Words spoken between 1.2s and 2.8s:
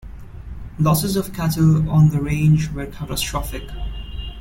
cattle on the range